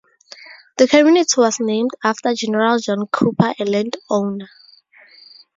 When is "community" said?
0.87-1.35